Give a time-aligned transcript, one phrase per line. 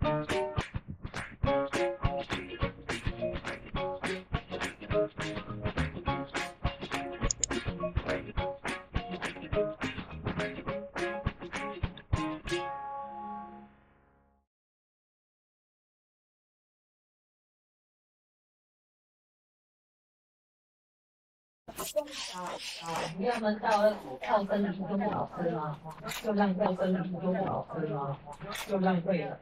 [0.00, 0.49] Thank you.
[22.82, 22.88] 啊啊！
[23.18, 25.78] 你要们到到生理就不好吃吗？
[26.22, 28.18] 就浪费生理就不好吃吗？
[28.66, 29.38] 就浪费了。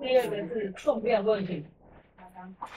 [0.00, 1.66] 第二个是重量问题，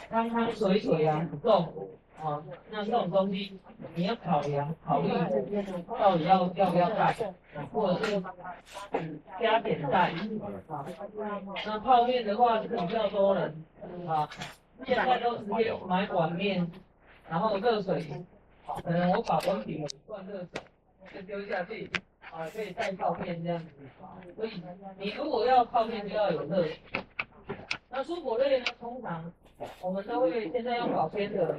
[0.10, 1.90] 汤汤水水啊不重
[2.24, 2.42] 啊，
[2.72, 3.60] 那这种东西
[3.96, 5.10] 你要考量考虑
[6.00, 7.16] 到底要要不要带，
[7.72, 8.24] 或者是
[9.40, 10.12] 加点带
[10.68, 10.86] 啊。
[11.66, 13.64] 那泡面的话是比较多人
[14.08, 14.28] 啊，
[14.86, 16.72] 现在都直接买碗面，
[17.30, 18.26] 然后热水。
[18.84, 20.62] 可能我把温瓶灌热水，
[21.14, 21.90] 就丢下去，
[22.32, 23.68] 啊，可以带泡面这样子。
[24.36, 24.62] 所以
[24.98, 26.80] 你如果要泡面，就要有热水。
[27.90, 29.32] 那蔬果类呢，通常
[29.82, 31.54] 我们都会现在用保鲜盒，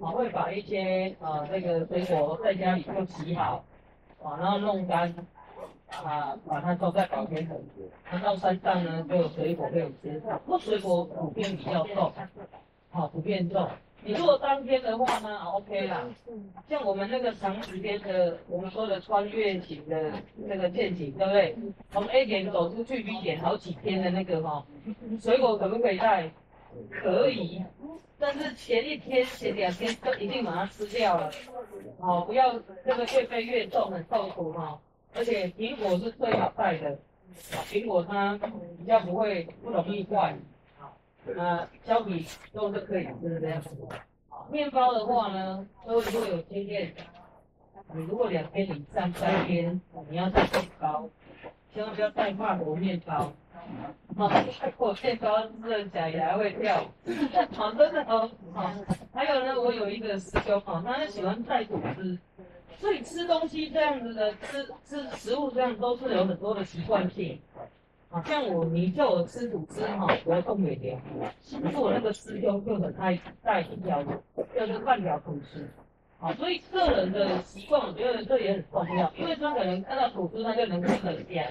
[0.00, 3.64] 啊，会把一些啊那个水果在家里就洗好，
[4.22, 5.14] 啊，然后弄干，
[6.02, 7.56] 啊，把它装在保鲜盒。
[8.10, 10.20] 那到山上呢，就水果可以吃。
[10.20, 12.12] 不过水果普遍比较重，
[12.90, 13.68] 好，普遍重。
[14.06, 16.06] 你如果当天的话呢，OK 啦。
[16.68, 21.56] 像我们那个长时间的，我们说的穿越型的那个践行，对不对？
[21.90, 24.64] 从 A 点走出去 B 点好几天的那个哈，
[25.20, 26.30] 水果可不可以带？
[27.02, 27.64] 可以，
[28.16, 31.30] 但是前一天、前两天都一定把它吃掉了。
[31.98, 32.54] 哦，不要
[32.84, 34.78] 那个越背越重，很痛苦哈。
[35.16, 36.96] 而且苹果是最好带的，
[37.68, 38.38] 苹果它
[38.78, 40.36] 比较不会不容易坏。
[41.34, 43.70] 那胶皮都是可以吃这样子。
[44.50, 46.94] 面包的话呢，都会有经验。
[47.92, 51.08] 你如果两天以上、三天，你要带面包，
[51.72, 53.32] 千万不要带法国面包。
[54.16, 54.28] 哦，
[54.60, 56.84] 法国面包吃起来也还会跳。
[57.52, 58.30] 好，真的哦。
[58.54, 58.70] 好，
[59.12, 62.18] 还有呢，我有一个师兄哦，他喜欢带吐司，
[62.78, 67.40] 所以吃东西这样子的，吃吃食物这样都是有很多的习惯性。
[68.08, 70.98] 好像我，你叫我吃吐司哈，我要动美条。
[71.62, 74.02] 可是我那个师兄就很爱带一条，
[74.54, 75.68] 就是半条吐司。
[76.18, 81.44] 好，所以个人的习惯，我觉得这也很重要，因为他可能看到吐司，他就能吃得香。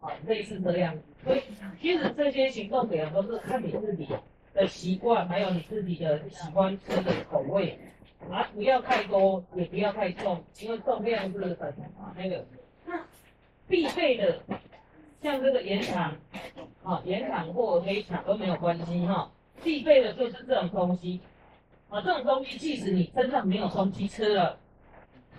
[0.00, 0.94] 好，类似这样。
[1.24, 1.40] 所以
[1.80, 4.06] 其实这些行动点都是看你自己
[4.52, 7.78] 的习惯，还有你自己的喜欢吃的口味。
[8.30, 11.74] 啊，不要太多，也不要太重，因为重量是很
[12.16, 12.44] 那个。
[12.86, 13.00] 那
[13.66, 14.40] 必备的。
[15.22, 16.12] 像这个盐糖，
[16.82, 19.30] 啊，盐糖或黑糖都没有关系哈，
[19.62, 21.20] 必备的就是这种东西，
[21.88, 24.58] 啊，这种东西即使你身上没有东西吃了，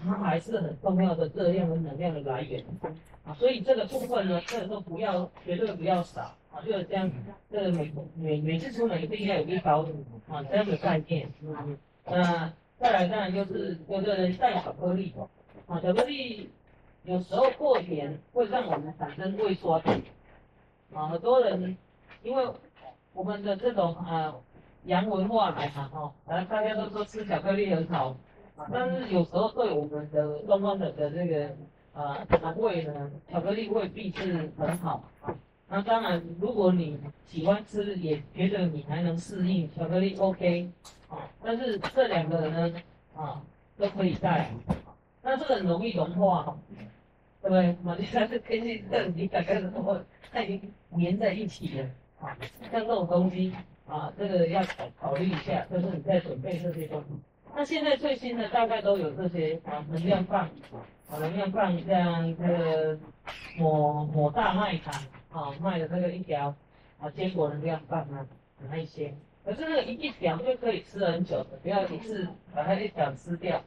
[0.02, 2.64] 它还是很重要的热量和能量的来源，
[3.26, 6.22] 啊，所以这个部分呢，这个都不要，绝对不要少，
[6.54, 7.12] 啊，就是这样，
[7.52, 9.86] 这个每每每次出门一定要有一包，
[10.30, 15.14] 啊，这样的概念，嗯，那再来当然就是有的人带巧克力，
[15.68, 16.50] 啊，巧克力。
[17.06, 19.82] 有时候过甜会让我们产生胃酸，
[20.94, 21.78] 啊，很多人
[22.24, 22.48] 因为
[23.14, 24.34] 我们的这种呃
[24.86, 28.16] 洋文化来嘛，哈，反正大家都说吃巧克力很好，
[28.72, 31.50] 但是有时候对我们的东方人的这个
[31.94, 35.04] 呃肠胃呢，巧克力未必是很好。
[35.68, 40.70] 那当然，如果你喜欢吃，也觉得你还能适应巧克力，OK，
[41.10, 42.82] 啊，但是这两个人呢，
[43.16, 43.42] 啊，
[43.78, 44.52] 都可以带。
[45.26, 46.56] 那这很容易融化，
[47.44, 47.76] 对不对？
[47.84, 48.82] 嘛，你看这天气，
[49.16, 50.02] 你感觉什么？
[50.32, 50.74] 它已经
[51.04, 51.90] 粘在一起了
[52.22, 52.38] 啊。
[52.72, 53.54] 像这种东西
[53.86, 57.08] 啊，这个要考考虑一下，就是你在准备这些东西。
[57.54, 60.50] 那现在最新的大概都有这些啊，能量棒，
[61.10, 62.98] 啊，能量棒像这个
[63.58, 64.94] 抹抹大麦糖
[65.30, 66.56] 啊，卖的这个一条
[67.00, 68.26] 啊，坚果能量棒啊，
[68.70, 69.14] 那一些。
[69.44, 72.26] 可是那个一一条就可以吃很久的，不要一次
[72.56, 73.62] 把它一条吃掉。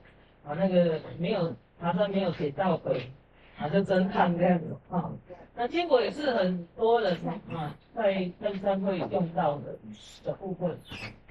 [0.47, 3.11] 啊，那个没有，爬山没有写到北，
[3.59, 5.11] 啊，就侦探这样子啊。
[5.55, 7.17] 那坚果也是很多人
[7.51, 9.79] 啊，在登山会用到的
[10.25, 10.79] 的部分。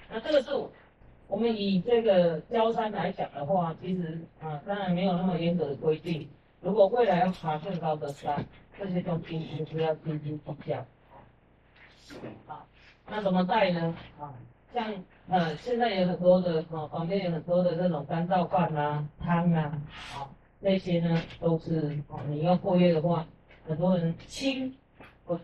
[0.10, 0.51] 那这个是
[1.27, 6.27] 我们以这个焦山来讲的话，其实啊，当然没有那么严格的规定。
[6.62, 8.44] 如果未来要爬更高的山，
[8.80, 10.86] 这些东西就是要斤斤计较。
[12.48, 12.66] 好，
[13.07, 13.95] 那怎么带呢？
[14.19, 14.33] 啊？
[14.74, 14.94] 像
[15.30, 19.81] 呃，现在有很多的哦，房间有很多的这种干燥饭啊、汤啊，
[20.13, 20.28] 啊，
[20.60, 23.25] 那些呢都是哦，你要过夜的话，
[23.68, 24.74] 很多人轻，
[25.25, 25.40] 我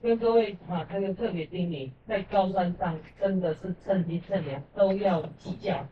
[0.00, 5.86] 跟各位啊，这个特别叮咛，在高山上真的是趁机趁量都要计较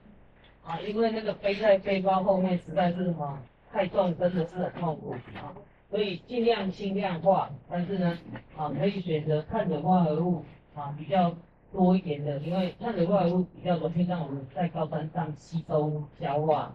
[0.65, 3.39] 啊，因为那个背在背包后面实在是哈
[3.73, 5.53] 太重，真的是很痛苦啊。
[5.91, 8.19] 所以尽量轻量化，但是呢，
[8.57, 10.45] 啊，可以选择碳水化合物
[10.75, 11.35] 啊比较
[11.73, 16.75] 多一点的，因为碳水化合物比较容易让我们在高山上吸收消化。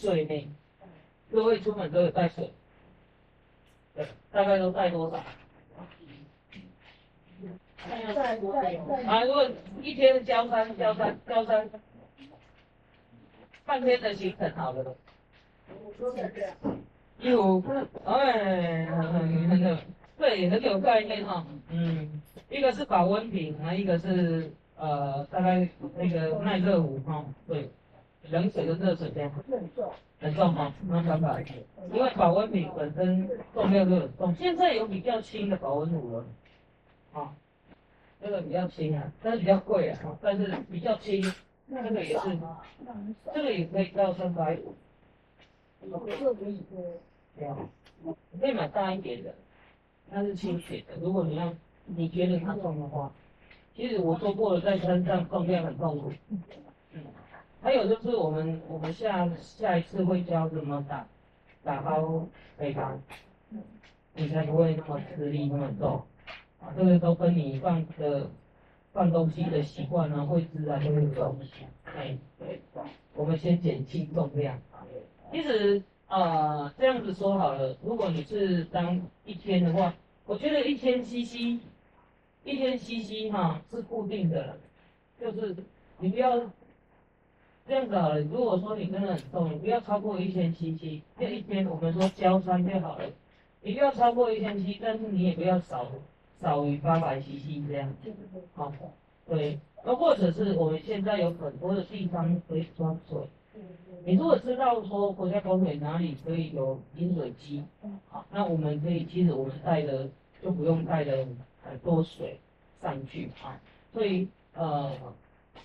[0.00, 0.48] 水呢？
[1.30, 2.50] 各位出门都有带水，
[3.94, 5.18] 对，大概都带多少？
[9.06, 9.48] 啊，如果
[9.82, 11.68] 一天交三交三交三，
[13.66, 14.96] 半天的行程好了。
[17.18, 17.62] 有，
[18.04, 19.76] 哎，很很有，
[20.16, 21.46] 对，很有概念哈。
[21.68, 27.70] 嗯，一个是保温瓶，啊，一个是呃，大概那个耐热壶哈，对。
[28.28, 29.32] 冷水跟热水这样，
[30.20, 30.74] 很重吗？
[30.86, 31.42] 那三百，
[31.92, 36.24] 因为保温瓶本身重量就很重，现在有比较轻的保温壶了，
[37.14, 37.34] 啊，
[38.20, 41.22] 这个比较轻啊，但是比较贵啊，但是比较轻，
[41.70, 42.38] 这个也是，
[43.34, 44.74] 这个也可以到三百五，
[45.80, 46.62] 这个可以
[47.38, 47.56] 对啊，
[48.02, 49.34] 你可以买大一点的，
[50.10, 51.52] 它是轻水的，如果你要
[51.86, 53.10] 你觉得它重的话，
[53.74, 56.42] 其实我说过了，在山上重量很痛苦，嗯。
[57.62, 61.06] 还有就是我们我们下下一次会教怎么打
[61.62, 62.26] 打包
[62.56, 62.98] 配方，
[64.14, 66.02] 你才不会那么吃力那么重，
[66.58, 68.30] 啊，这个都跟你放的
[68.94, 71.68] 放东西的习惯呢会自然就会有影响。
[71.84, 72.62] 哎，对，
[73.14, 74.58] 我们先减轻重量。
[75.30, 79.92] 其实啊这样子说好了，如果你是当一天的话，
[80.24, 81.60] 我觉得一天 CC，
[82.42, 84.56] 一天 CC 哈是固定的，
[85.20, 85.54] 就是
[85.98, 86.50] 你不要。
[87.70, 93.04] 这样子好了，如果说你真的很重，你不要超过一千七七，这一天我们说交三就好了，
[93.62, 95.86] 你不要超过一千七，但是你也不要少
[96.40, 98.12] 少于八百 CC 这样子，
[98.54, 98.72] 好，
[99.24, 103.20] 对，那或者是我们现在有很多的地方可以装水，
[104.04, 107.62] 你如果知道说国家公园哪里可以有饮水机，
[108.08, 110.08] 好，那我们可以其实我们带的
[110.42, 111.24] 就不用带的
[111.62, 112.36] 很多水
[112.82, 113.60] 上去啊，
[113.92, 114.90] 所以呃。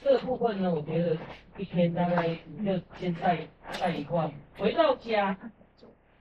[0.03, 1.17] 这部分呢，我觉得
[1.57, 2.27] 一天大概
[2.63, 3.47] 就先带
[3.79, 5.35] 带一罐，回到家，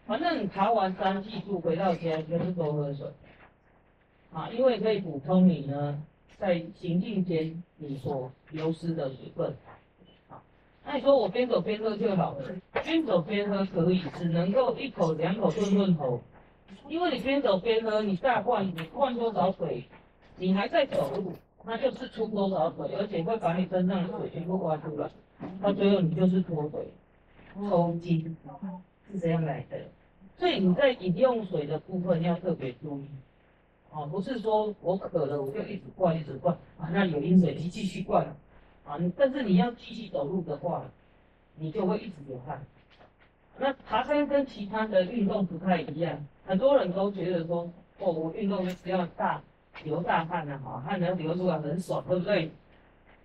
[0.06, 3.06] 反正你爬完山记住回到家就是多喝水，
[4.32, 6.02] 啊，因为可以补充你呢
[6.38, 9.54] 在行进间你所流失的水分，
[10.28, 10.40] 啊，
[10.84, 12.44] 那你说我边走边喝就好了，
[12.84, 16.20] 边走边喝可以，只能够一口两口顿顿口，
[16.88, 19.84] 因为你边走边喝，你大罐你灌多少水，
[20.36, 21.34] 你还在走路。
[21.66, 25.10] 那就是出多少水，而且会把你身上的水全部刮出来，
[25.62, 26.92] 到最后你就是脱水、
[27.54, 28.36] 抽筋，
[29.10, 29.78] 是这样来的。
[30.36, 33.08] 所以你在饮用水的部分要特别注意，
[33.90, 38.26] 哦，不是说我渴了我就一直灌一直灌啊，那有饮水机继续灌
[38.84, 40.84] 啊，但是你要继续走路的话，
[41.56, 42.62] 你就会一直流汗。
[43.58, 47.70] 那爬山跟其他的运动不太一样，很多人都觉得说，
[48.00, 49.40] 哦，我运动只要大。
[49.82, 52.50] 流大汗了哈，汗能流出来很爽，对不对？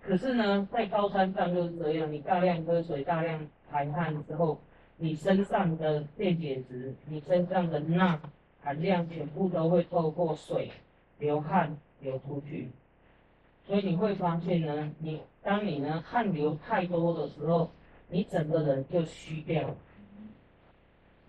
[0.02, 4.58] 可是呢，在高山上就是这样，你大量喝水、大量排汗之后，
[4.96, 8.18] 你身上的电解质、你身上的钠
[8.62, 10.70] 含量全部都会透过水
[11.18, 12.70] 流汗流出去。
[13.66, 17.70] 所以你会发现呢，你当你呢汗流太多的时候，
[18.08, 19.74] 你整个人就虚掉。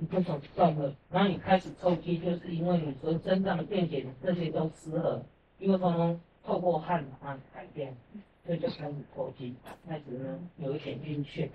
[0.04, 5.24] 你就走断了，然后你开始抽筋，就是因为你说身上的电解质这些都失衡，
[5.60, 7.96] 因为通通透过汗啊改变，
[8.44, 9.56] 所以就开始抽筋，
[9.88, 11.48] 开始呢有一点晕眩，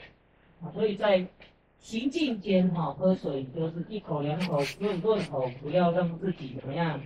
[0.63, 1.27] 啊，所以在
[1.81, 7.01] 行进间哈喝水就是一口两口用顿口，不要让自己怎么样，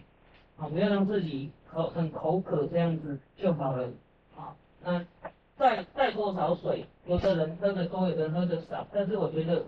[0.59, 3.91] 啊，不要让自己口很口渴这样子就好了，
[4.37, 5.03] 啊，那
[5.57, 9.65] 再带多少水，有的人喝的多，有的人喝的少，但是我觉得。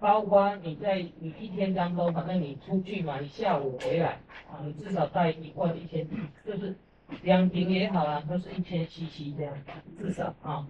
[0.00, 6.06] 包括你在你一天当中，反正你出去嘛，你下午回来啊，你至少带一罐一千，
[6.46, 6.76] 就是
[7.22, 9.52] 两瓶也好啦，都是一千 CC 这样，
[9.98, 10.64] 至少啊。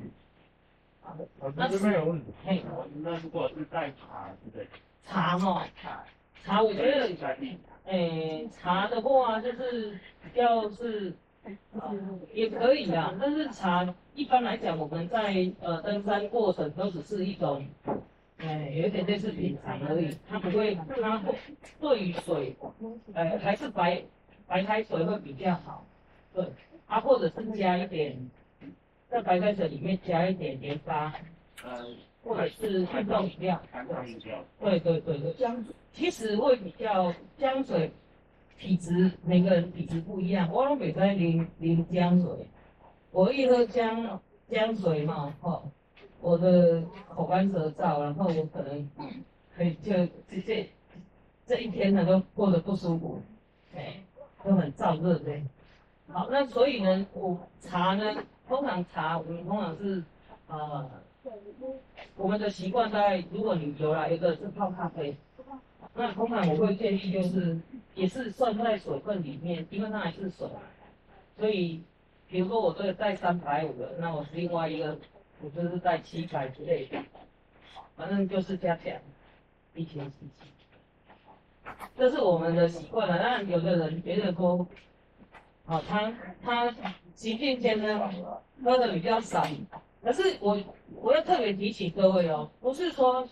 [1.03, 2.33] 好的，那这边有问题。
[2.45, 2.65] 嘿，
[3.03, 4.67] 那如果是带茶，对不对？
[5.07, 6.05] 茶哈，茶，
[6.43, 7.15] 茶我觉得，
[7.85, 11.15] 诶，茶的话就是比较是，
[12.33, 17.67] 也可以啊，但是茶一般来讲，我们在呃登山过程都只是一种。
[18.39, 21.21] 哎，有点类似品尝而已，它不会，它
[21.81, 22.55] 对于水，
[23.13, 24.01] 呃，还是白
[24.47, 25.85] 白开水会比较好，
[26.33, 26.47] 对，
[26.87, 28.31] 啊，或者是加一点，
[29.11, 31.13] 在白开水里面加一点盐巴，
[31.65, 31.85] 呃，
[32.23, 33.61] 或者是运动饮料，
[34.61, 37.91] 对对对对，姜，其实会比较姜水，
[38.57, 42.47] 体质每个人体质不一样，我拢袂使淋淋姜水，
[43.11, 45.69] 我一喝姜姜水嘛，吼。
[46.21, 48.91] 我的口干舌燥，然后我可能
[49.57, 49.93] 可以就
[50.29, 50.71] 这这
[51.47, 53.23] 这一天呢都过得不舒服，
[53.75, 54.03] 哎，
[54.45, 55.33] 都很燥热的。
[56.11, 60.03] 好，那所以呢，我茶呢，通常茶我们通常是
[60.49, 60.91] 呃，
[62.17, 65.17] 我们的习惯在，如果你有了一个是泡咖啡，
[65.95, 67.61] 那通常我会建议就是
[67.95, 70.49] 也是算在水分里面，因为它还是水，
[71.39, 71.83] 所以
[72.27, 74.99] 比如说我这个带三百五的，那我是另外一个
[75.43, 76.99] 我就是带七百之类的，
[77.97, 79.01] 反正就是加起来
[79.75, 83.19] 一千七七，这是我们的习惯了。
[83.19, 84.67] 那有的人觉得说。
[85.67, 86.11] 啊，他
[86.43, 86.75] 他
[87.15, 88.11] 行进间呢
[88.65, 89.47] 喝的比较少，
[90.03, 90.59] 可是我
[90.95, 93.29] 我要特别提醒各位哦，不是说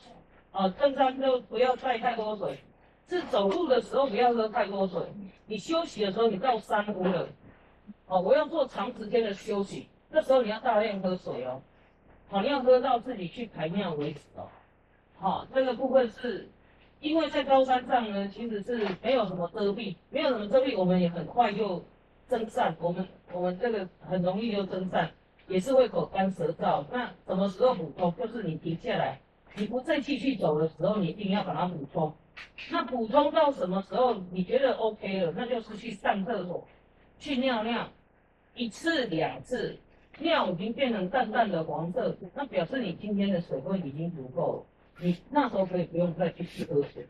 [0.52, 2.60] 啊登山就不要带太多水，
[3.08, 5.00] 是走路的时候不要喝太多水，
[5.46, 7.26] 你休息的时候你到山湖了，
[8.04, 11.62] 哦，我要做长时间的休息，那时候你要大量喝水哦，
[12.28, 14.48] 好，你要喝到自己去排尿为止哦，
[15.18, 16.48] 好，这个部分是
[17.00, 21.84] 因为在高山上呢，其实是没有什么遮蔽，没有什么遮蔽，我们也很快就。
[22.28, 25.08] 蒸散，我们我们这个很容易就蒸散，
[25.46, 26.84] 也是会口干舌燥。
[26.90, 28.12] 那什么时候补充？
[28.16, 29.20] 就是你停下来，
[29.54, 32.12] 你不再继续走的时候，你一定要把它补充。
[32.72, 35.32] 那补充到什么时候你觉得 OK 了？
[35.36, 36.66] 那就是去上厕所，
[37.20, 37.88] 去尿尿，
[38.56, 39.78] 一次两次，
[40.18, 44.66] 尿已经变成淡淡的黄色，那表示你今天的水分已经足够了。
[45.00, 47.06] 你那时候可以不用再继续喝水。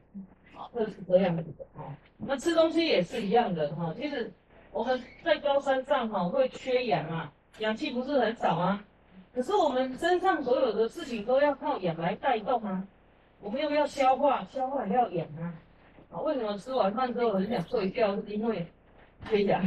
[0.55, 1.93] 好，这是这样子的哦。
[2.19, 4.33] 那吃东西也是一样的哈，其实。
[4.73, 8.85] 我们在高山上哈会缺氧啊，氧气不是很少啊，
[9.35, 12.87] 可是我们身上所有的事情都要靠氧来带动啊。
[13.41, 14.45] 我们要不要消化？
[14.51, 15.55] 消化也要氧啊。
[16.11, 18.17] 啊，为什么吃完饭之后很想睡觉？
[18.17, 18.67] 是因为
[19.27, 19.65] 缺氧。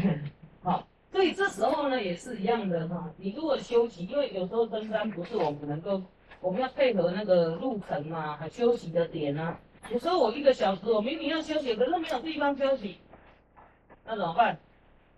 [0.61, 3.11] 好，所以这时候呢也是一样的哈。
[3.17, 6.01] 你如果休息，因为有时候登山不是我们能够，
[6.39, 9.59] 我们要配合那个路程啊，还休息的点啊。
[9.91, 12.97] 有时候我一个小时，我明明要休息，可是没有地方休息，
[14.05, 14.59] 那怎么办？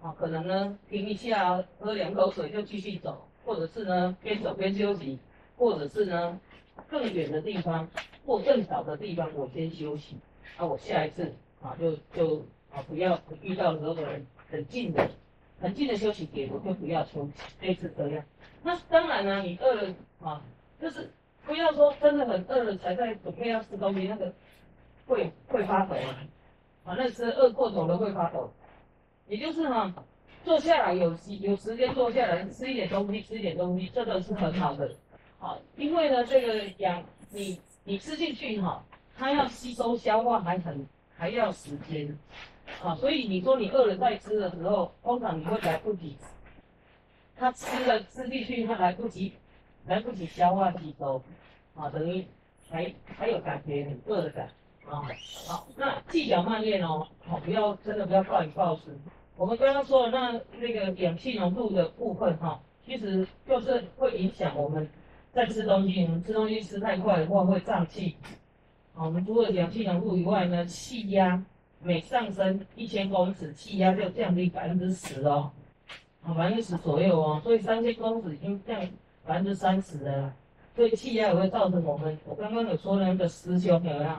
[0.02, 5.20] 啊，可能呢停一下，喝两口水就继续走，或者是呢边走边休息，
[5.58, 6.40] 或者是呢
[6.88, 7.88] 更远的地方
[8.26, 10.16] 或更少的地方我先休息，
[10.58, 12.38] 那我下一次啊就就
[12.72, 15.08] 啊不要遇到任何人很近的
[15.62, 18.24] 很近的休息点我就不要休息，类似这样。
[18.64, 20.42] 那当然呢，你饿了啊，
[20.82, 21.12] 就是
[21.46, 24.34] 不要说真的很饿了才在准备要吃东西，那个
[25.06, 26.26] 会会发抖啊，
[26.84, 28.52] 啊那是饿过头了会发抖。
[29.28, 29.94] 也就是哈，
[30.44, 34.92] 坐下来有时有时间坐下来吃一点东西，吃一点东西，这个是很好的，
[35.40, 38.84] 好，因为呢这个氧你你吃进去哈，
[39.18, 42.18] 它要吸收消化还很还要时间，
[42.84, 46.18] 啊，所以你说你饿了再吃的时候，通常你会来不及，
[47.36, 49.34] 它吃了吃进去它来不及
[49.86, 51.22] 来不及消化吸收，
[51.76, 52.26] 啊，等于
[52.70, 54.50] 还还有感觉很饿的感，
[54.90, 55.06] 啊，
[55.48, 58.98] 好，那细嚼慢咽哦，好，不要真的不要暴饮暴食。
[59.36, 64.88] 我们刚刚说的那那个氧气浓度的部分哈，其实就是会影响我们
[65.32, 66.04] 在吃东西。
[66.04, 68.18] 我们吃东西吃太快的话会胀气。
[68.94, 71.44] 好，我们除了氧气浓度以外呢，气压
[71.84, 75.52] 每上升一千公尺，气压就降低百分之十哦，
[76.24, 77.42] 啊，百分之十左右哦。
[77.44, 78.80] 所以三千公尺已经降
[79.26, 80.34] 百分之三十了。
[80.76, 84.10] 所以气压也会造成我们，我刚刚有说那个师兄有没有？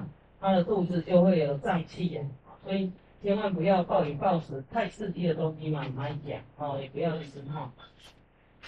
[0.41, 2.21] 他的肚子就会有胀气的。
[2.65, 2.93] 所以。
[3.23, 7.73] 千万不要暴饮暴食，太刺激的东西嘛，慢讲哦，也不要吃哈。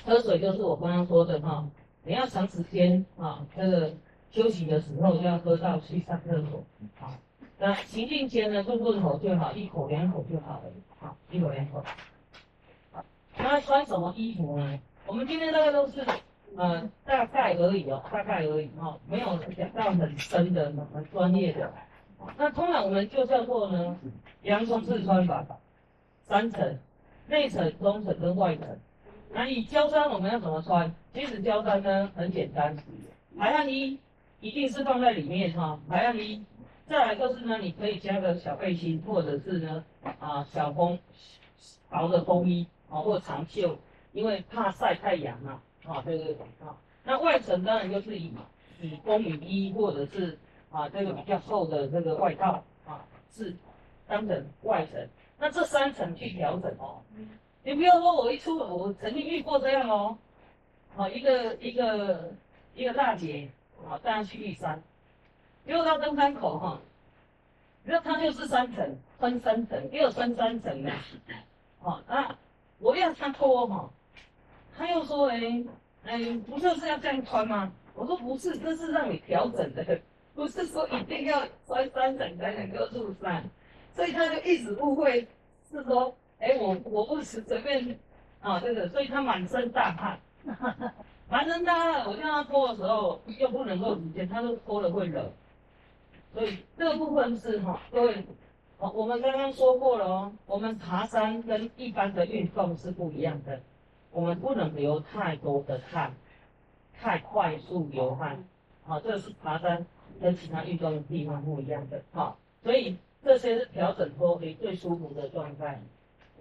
[0.05, 1.69] 喝水就是我刚刚说的哈，
[2.05, 3.93] 你要长时间啊，这个
[4.31, 6.63] 休息的时候就要喝到去上厕所
[7.01, 7.13] 好。
[7.59, 10.63] 那行进间呢，就润口就好，一口两口就好了，
[10.99, 11.83] 好，一口两口。
[13.37, 14.81] 那穿什么衣服呢？
[15.07, 16.05] 我们今天大概都是
[16.57, 21.73] 呃大概而已哦，大概而已哦，没有讲到很深的、很专业的。
[22.37, 23.97] 那通常我们就叫做呢，
[24.43, 25.47] 洋葱式穿法，
[26.23, 26.79] 三层，
[27.29, 28.67] 内层、中层跟外层。
[29.31, 30.93] 那以胶衫我们要怎么穿？
[31.13, 32.77] 其实胶衫呢很简单，
[33.39, 33.99] 排汗衣
[34.41, 36.45] 一定是放在里面哈，排汗衣。
[36.89, 39.85] 再来就是呢，你可以加个小背心，或者是呢
[40.21, 40.99] 啊小风
[41.89, 43.79] 薄的风衣啊或长袖，
[44.13, 46.77] 因为怕晒太阳嘛啊对对对啊。
[47.05, 48.33] 那外层当然就是以
[48.81, 50.39] 以风雨衣或者是。
[50.71, 53.55] 啊，这个比较厚的这个外套啊，是
[54.09, 55.09] 当成外层。
[55.39, 57.01] 那这三层去调整哦。
[57.63, 60.19] 你不要说我一出，我曾经遇过这样哦。
[60.97, 62.33] 啊，一个一个
[62.75, 63.49] 一个大姐
[63.89, 64.83] 啊，带她去玉山，
[65.67, 66.79] 结果到登山口哈，
[67.83, 70.93] 你说她就是三层，分三层，又分三层的。
[71.81, 72.37] 好，那
[72.79, 73.91] 我要他脱哈，
[74.77, 75.65] 他又说哎
[76.05, 77.73] 哎，不就是要这样穿吗？
[77.95, 80.01] 我说不是，这是让你调整的，
[80.35, 83.43] 不是说一定要穿三层才能够入山。
[83.95, 85.27] 所以他就一直误会
[85.71, 87.99] 是说，哎，我我不是随便
[88.41, 90.19] 啊这个，所以他满身大汗，
[91.31, 95.33] 满身大汗，我叫他脱的时候又不能够直接，他说脱了会冷，
[96.35, 98.25] 所以这个部分是哈，各位。
[98.79, 103.61] 哦，我们刚刚说过了哦，我们爬山跟一般的运动是不一样的，
[104.11, 106.13] 我们不能流太多的汗，
[106.93, 108.45] 太快速流汗，
[108.83, 109.87] 好，这是爬山
[110.21, 115.81] 跟其他运动的地方不一样的，好，所以这些是调整脱肥最舒服的状态，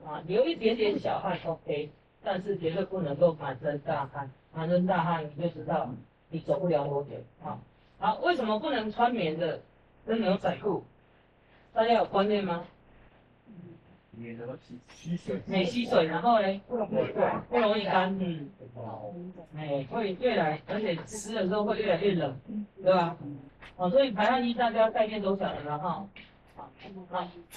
[0.03, 1.91] 啊，流一点点小汗 OK，
[2.23, 5.87] 但是绝对不能够满身大汗，满身大汗你就知道
[6.29, 7.59] 你走不了多久，好，
[7.99, 9.61] 好，为什么不能穿棉的
[10.05, 10.83] 跟牛仔裤？
[11.73, 12.65] 大家有观念吗？
[14.15, 18.47] 免得吸吸水，免吸水，然后呢，不容易干，嗯，
[19.57, 22.39] 哎，会越来，而且湿的时候会越来越冷，
[22.83, 23.17] 对吧？
[23.75, 26.07] 哦，所以排汗衣大家概念都晓得了哈。
[26.55, 26.69] 好，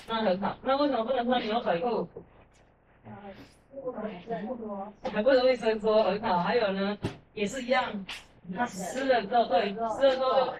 [0.08, 0.56] 那很好。
[0.62, 2.08] 那为什么不能穿牛仔裤？
[5.12, 6.38] 还不容易伸缩，很好。
[6.38, 6.96] 还有呢，
[7.34, 7.84] 也是一样，
[8.54, 10.54] 它湿了之后，对，湿了之后。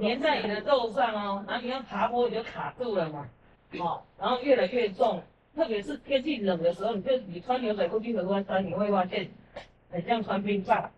[0.00, 3.28] 粘在你的肉上哦，然后你要爬坡你就卡住了嘛，
[3.80, 5.20] 哦，然后越来越重，
[5.56, 9.28] 特别是天气冷的时候，你就你穿牛仔裤去合欢山，你会发现
[9.90, 10.90] 很像穿冰棒，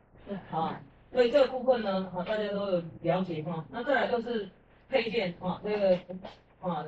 [0.50, 0.80] 啊，
[1.12, 3.64] 所以这个部分呢，啊大家都有了解哈。
[3.70, 4.48] 那再来就是
[4.88, 5.98] 配件啊，这个
[6.60, 6.84] 啊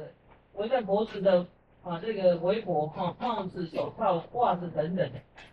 [0.55, 1.47] 围在脖子的
[1.83, 5.11] 啊这个围脖哈，帽子、手套、袜子等等，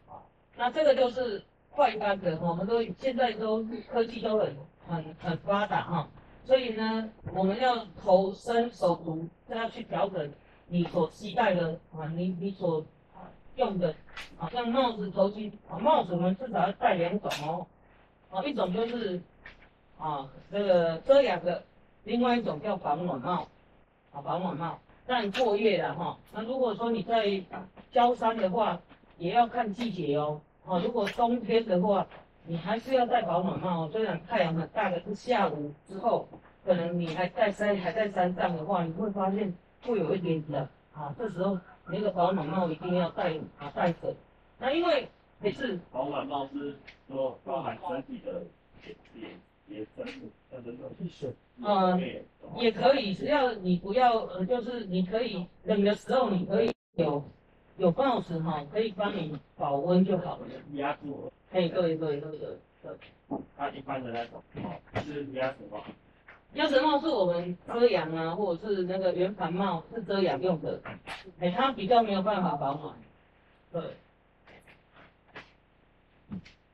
[0.08, 0.20] 啊，
[0.58, 4.56] 那这个就是快干的，我们都现在都科技都很
[4.88, 6.08] 很很发达哈。
[6.50, 10.34] 所以呢，我们要头身手足都要去调整
[10.66, 12.84] 你所期待的啊，你你所
[13.56, 13.94] 用的
[14.40, 17.68] 啊，像帽子、头巾啊，帽子我们至少要戴两种哦，
[18.32, 19.22] 啊，一种就是
[20.00, 21.64] 啊这个遮阳的，
[22.06, 23.48] 另外一种叫防暖帽，
[24.12, 27.44] 啊防暖帽，但过夜的哈，那如果说你在
[27.92, 28.82] 焦山的话，
[29.20, 32.08] 也要看季节哦，啊如果冬天的话。
[32.50, 36.28] 你还是要戴保暖帽，虽然太阳很大，的是下午之后，
[36.66, 41.14] 可能你还在山还在山上的话，你会发现会有一点冷啊。
[41.16, 44.16] 这时候那个保暖帽一定要戴啊戴着。
[44.58, 45.08] 那因为
[45.40, 46.76] 每次保暖帽是
[47.08, 48.42] 说包含身体的
[49.14, 52.02] 也也分布，那这个是嗯
[52.58, 57.24] 也可以，只要你不要呃，就是你可以冷的时候你可以有
[57.78, 60.48] 有帽子哈，可以帮你保温就好了。
[60.74, 61.32] 压住。
[61.52, 62.92] 可以，对对对对。
[63.58, 64.42] 它一般的那种
[65.04, 65.84] 是鸭舌帽。
[66.54, 70.80] 鸭舌帽是我们遮阳啊，或者是那个圆盘帽是遮阳用的，
[71.40, 72.96] 哎，它比较没有办法保暖。
[73.72, 73.82] 对。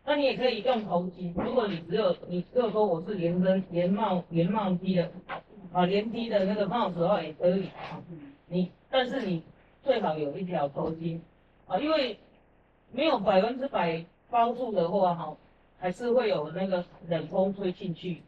[0.06, 5.12] 那你也可以用头巾，如果你只有你只有说我是连身连帽连帽披的
[5.74, 7.70] 啊连披的那个帽子的话也可以。
[8.48, 9.42] 你但是你
[9.84, 11.20] 最好有一条头巾
[11.68, 12.18] 啊，因为
[12.92, 14.06] 没有百分之百。
[14.36, 15.34] 包住的话哈，
[15.80, 18.22] 还是会有那个冷风吹进去，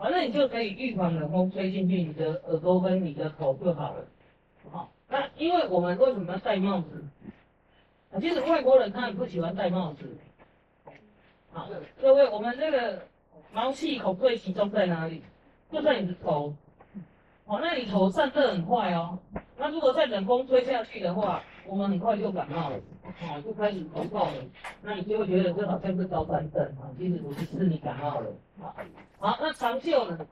[0.00, 4.04] 反正你就可以预防冷风吹进去你的耳朵跟你的头就好了。
[4.70, 7.04] 好，那因为我们为什么要戴帽子？
[8.18, 10.16] 其实外国人他也不喜欢戴帽子。
[11.52, 11.68] 好，
[12.00, 13.02] 各位，我们这个
[13.52, 15.22] 毛细孔最集中在哪里？
[15.70, 16.54] 就在你的头。
[17.44, 19.18] 哦，那你头散热很快哦。
[19.58, 24.44] 那如果在冷风吹下去的话，我们很快就感冒了，哦，就开始头痛了。
[24.82, 28.30] 那你就会觉得这好像是高山症啊，其实不是，是你感冒了。
[28.60, 28.74] 好，
[29.20, 30.26] 好，那长袖呢？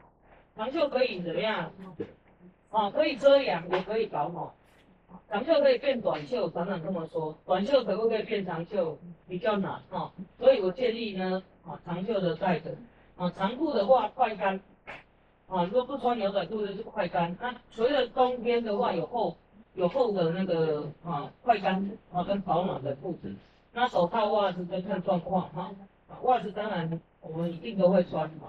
[0.57, 1.73] 长袖可以怎么样？
[2.71, 4.49] 啊，可以遮阳，也可以保暖。
[5.29, 7.37] 长袖可以变短袖，常常这么说。
[7.47, 8.99] 短袖可不可以变长袖？
[9.29, 10.13] 比较难哈。
[10.39, 12.71] 所以我建议呢，啊，长袖的带着。
[13.17, 14.61] 啊，长裤的话快干。
[15.47, 17.37] 啊，如果不穿牛仔裤的是快干。
[17.41, 19.37] 那随着冬天的话有厚。
[19.75, 23.35] 有厚的那个啊，快干啊跟保暖的裤子，
[23.73, 25.71] 那手套袜子再看状况哈，
[26.23, 28.49] 袜子当然我们一定都会穿嘛。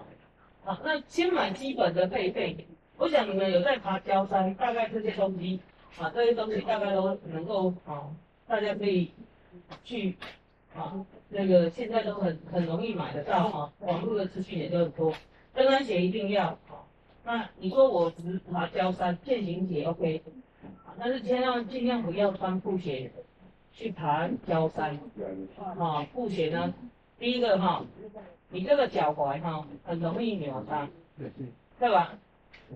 [0.64, 5.60] 好，那先买基本的配备，我想你们有在爬焦山，大概这些东西
[6.00, 8.10] 啊，这些东西大概都能够啊，
[8.48, 9.12] 大家可以
[9.84, 10.18] 去
[10.76, 15.14] 啊，那个现在都很很容易买得到哈，网络的资讯也都很多，
[15.54, 16.82] 登山鞋一定要啊。
[17.24, 20.22] 那你说我只爬焦山，健行鞋 OK。
[21.00, 23.12] 但是千万尽量不要穿布鞋
[23.72, 25.00] 去爬高山，
[25.80, 26.74] 啊，布鞋呢，
[27.18, 27.84] 第一个哈，
[28.50, 30.90] 你这个脚踝哈很容易扭伤，
[31.80, 32.14] 对吧？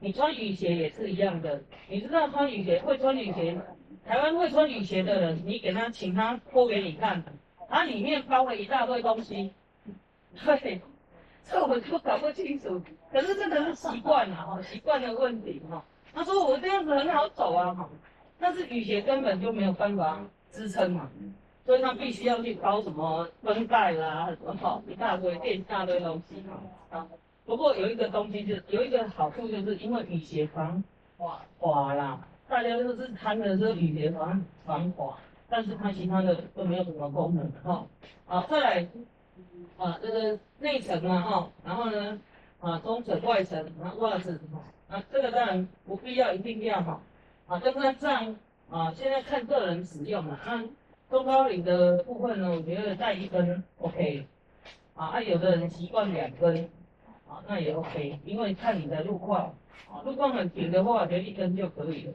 [0.02, 3.60] 你穿雨鞋也是一样的，你知道穿雨鞋会穿雨鞋，
[4.06, 7.24] 台湾会穿雨鞋的人，你给他请他脱给你看，
[7.69, 9.54] 它里面包了一大堆东西，
[10.43, 10.82] 对，
[11.43, 12.82] 这我都搞不清楚。
[13.12, 15.84] 可是这个是习惯了哈，习惯的问题哈。
[16.15, 17.89] 他说我这样子很好走啊，
[18.39, 21.10] 但是雨鞋根本就没有办法支撑嘛，
[21.65, 26.41] 所以他必须要去包什么绷带啦，什么一大堆垫一大堆东西
[26.89, 27.06] 啊。
[27.45, 30.82] 不过有一个东西就有一个好处，就是因为雨鞋防
[31.17, 35.17] 滑滑啦，大家都是穿的是雨鞋防防滑，
[35.49, 37.86] 但是它其他的都没有什么功能哈。
[38.25, 38.88] 好，再来
[39.78, 42.19] 啊这个内层啊哈，然后呢
[42.62, 44.39] 啊中层外层然后袜子
[44.95, 47.01] 啊这个当然不必要一定要哈
[47.47, 48.36] 啊，登山杖
[48.69, 50.63] 啊现在看个人使用嘛，那
[51.10, 54.25] 中高领的部分呢，我觉得带一根 OK
[54.95, 56.69] 啊，啊有的人习惯两根。
[57.27, 59.51] 啊，那也 OK，因为看你的路况，
[59.89, 62.13] 啊，路况很平的话，就一根就可以了。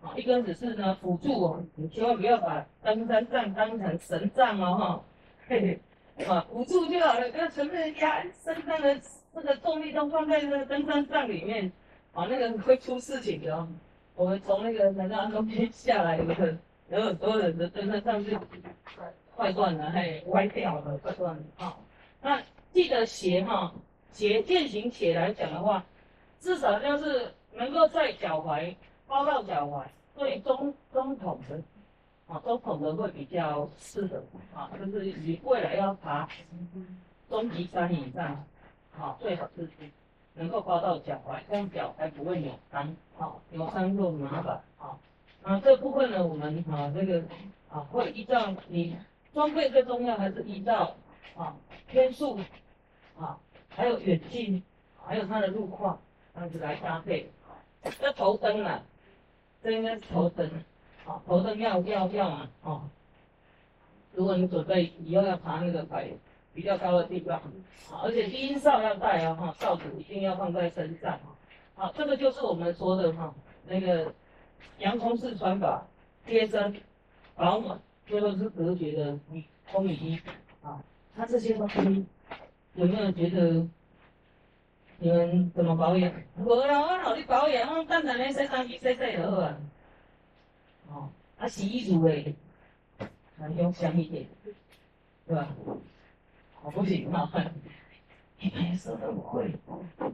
[0.00, 5.04] 啊，一根只是呢辅助哦，你千万不要把登山杖当成神杖哦哈，
[5.46, 5.78] 嘿
[6.16, 8.98] 嘿，啊，辅助就好了，不要全部压身上的
[9.34, 11.70] 这个重力都放在那个登山杖里面，
[12.16, 13.68] 啊，那个会出事情的。
[14.14, 18.36] 我们从那个南山中间下来，有很有很多人的登山杖是
[19.36, 21.76] 坏断了，嘿，歪掉了，坏断了啊。
[22.22, 23.72] 那记得鞋哈。
[24.12, 25.84] 鞋健行鞋来讲的话，
[26.40, 28.74] 至少要是能够在脚踝
[29.06, 29.84] 包到脚踝，
[30.16, 31.60] 对中中筒的
[32.26, 34.22] 啊中筒的会比较适合
[34.54, 36.26] 啊，就是你未来要爬
[37.28, 38.42] 中级山以上，
[38.98, 39.68] 啊最好是
[40.36, 44.96] 能够包到脚踝，这样脚才不会扭伤，啊扭伤就麻烦啊。
[45.42, 47.24] 那这部分呢，我们啊这个
[47.68, 48.96] 啊会依照你
[49.34, 50.94] 装备最重要还是依照
[51.36, 51.56] 啊
[51.88, 52.38] 天数
[53.18, 53.38] 啊。
[53.68, 54.62] 还有远近，
[55.04, 55.98] 还有它的路况，
[56.34, 57.30] 这样子来搭配。
[58.00, 58.82] 这头灯啊，
[59.62, 60.50] 这应该是头灯，
[61.04, 62.82] 好，头灯要要要嘛，哦。
[64.14, 66.08] 如果你准备以后要爬那个海
[66.56, 67.40] 比较高的地方，
[67.88, 71.20] 好，而且低音哨要带啊，哈，哨子一定要放在身上，
[71.74, 73.34] 好，这个就是我们说的哈，
[73.66, 74.12] 那个
[74.78, 75.86] 洋葱式穿法，
[76.26, 76.74] 贴身、
[77.34, 79.18] 保暖，最后是隔绝的
[79.66, 80.18] 风雨衣，
[80.62, 80.82] 啊，
[81.14, 82.06] 它这些东西。
[82.74, 83.66] 有没有觉得
[84.98, 86.12] 你们怎么保养？
[86.44, 89.56] 我啦，我好你保养，我等下咧洗衫机洗洗好啊。
[90.90, 92.34] 哦，啊洗衣乳诶，
[93.56, 94.26] 用香一点，
[95.26, 95.48] 对吧？
[96.62, 97.30] 我不行哈，
[98.40, 99.52] 一般说很贵，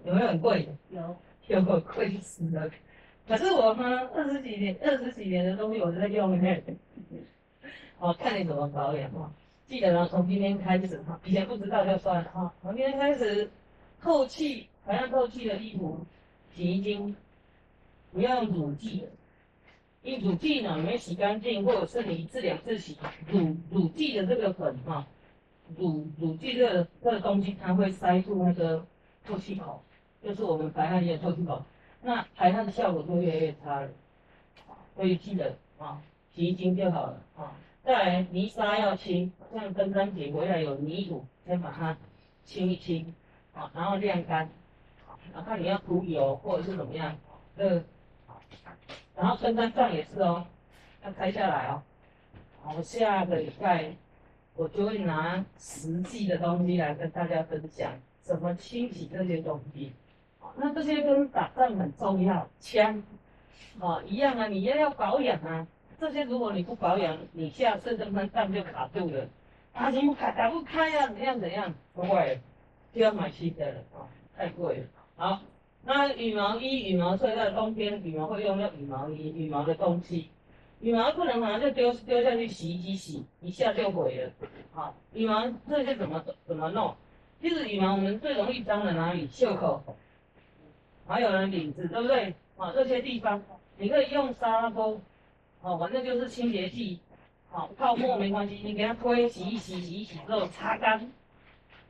[0.04, 0.68] 有没有很贵？
[0.90, 1.16] 有，
[1.48, 2.70] 有贵死了。
[3.26, 6.56] 可是我呢，二十几年、二十几年的东西我都在用呢。
[7.98, 9.32] 哦，看你怎么保养哦。
[9.66, 12.52] 记得呢，从今天开始哈，以前不知道就算了哈。
[12.60, 13.50] 从今天开始，
[14.00, 16.04] 透气，还要透气的衣服，
[16.54, 17.16] 洗衣精，
[18.12, 19.06] 不要用乳剂的。
[20.02, 25.06] 因乳剂呢没洗干净，或者是你一次两次洗，乳乳剂的这个粉哈，
[25.78, 28.84] 乳乳剂这个这个东西它会塞住那个
[29.24, 29.82] 透气口，
[30.22, 31.62] 就是我们排汗液的透气口，
[32.02, 33.88] 那排汗的效果就越来越差了。
[34.94, 36.02] 所以记得啊，
[36.34, 37.52] 洗衣精就好了啊。
[37.82, 41.96] 再来泥沙要清，像登山鞋回来有泥土，先把它
[42.44, 43.12] 清一清，
[43.54, 44.48] 啊，然后晾干，
[45.32, 47.16] 然后看你要涂油或者是怎么样，
[47.56, 47.82] 呃，
[49.16, 50.46] 然后登山杖也是哦，
[51.04, 51.82] 要拆下来哦，
[52.62, 53.92] 好，下个礼拜
[54.54, 59.92] 我就会拿实际的东西来跟大家分享，怎么清洗这些东西，
[60.56, 63.02] 那这些跟打仗很重要，枪，
[63.80, 65.66] 啊，一样啊，你也要保养啊。
[65.98, 69.26] 这些如果你不保养，你下次登山杖就卡住了，
[69.72, 71.06] 啊，怎么卡打不开呀？
[71.08, 71.72] 怎样怎样？
[71.94, 72.40] 不会，
[72.92, 74.04] 就要买新的了啊，
[74.36, 74.86] 太贵了。
[75.16, 75.40] 好，
[75.84, 80.28] 那羽毛衣、羽毛睡在冬天，羽毛会用到羽毛衣、羽毛的东西，
[80.82, 84.30] 羽毛不能马上就丢丢下去洗衣机洗，一下就毁了。
[84.72, 86.92] 好，羽毛这些怎么怎么弄？
[87.40, 89.28] 其实羽毛我们最容易脏的哪里？
[89.28, 89.80] 袖口，
[91.06, 92.34] 还有呢领子，对不对？
[92.56, 93.40] 啊，这些地方
[93.78, 94.72] 你可以用沙拉
[95.60, 96.98] 哦，反正就是清洁剂，
[97.48, 101.12] 好泡沫没关系，你给它推洗一洗，洗一洗之后擦干，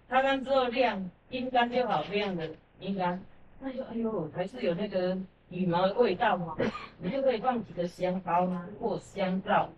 [0.07, 3.19] 擦干之后晾阴干就好，这样的阴干，
[3.59, 5.17] 那就哎呦还是有那个
[5.53, 6.57] 羽毛的味道嘛，
[6.99, 8.47] 你就可以放几个香包
[8.81, 9.69] 或香皂，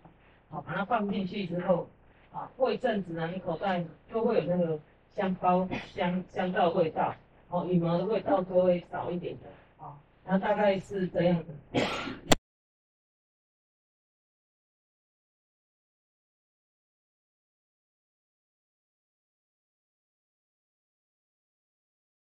[0.49, 1.87] 好把它放进去之后，
[2.31, 4.79] 啊过一阵子呢，你口袋就会有那个
[5.13, 7.13] 香包香香皂味道，
[7.49, 11.85] 哦羽毛的味道就会少一点的，啊，那大概是这样的。